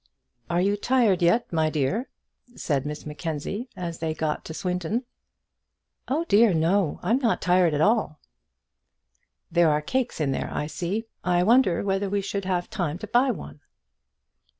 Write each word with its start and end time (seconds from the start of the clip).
"Are 0.49 0.59
you 0.61 0.77
tired 0.77 1.21
yet, 1.21 1.53
my 1.53 1.69
dear?" 1.69 2.09
said 2.55 2.87
Miss 2.87 3.05
Mackenzie, 3.05 3.69
as 3.77 3.99
they 3.99 4.15
got 4.15 4.43
to 4.45 4.53
Swindon. 4.55 5.03
"Oh 6.07 6.23
dear, 6.25 6.55
no; 6.55 6.99
I'm 7.03 7.19
not 7.19 7.47
at 7.47 7.81
all 7.81 8.07
tired." 8.07 8.15
"There 9.51 9.69
are 9.69 9.79
cakes 9.83 10.19
in 10.19 10.31
there, 10.31 10.49
I 10.51 10.65
see. 10.65 11.05
I 11.23 11.43
wonder 11.43 11.83
whether 11.83 12.09
we 12.09 12.21
should 12.21 12.45
have 12.45 12.67
time 12.67 12.97
to 12.97 13.05
buy 13.05 13.29
one." 13.29 13.59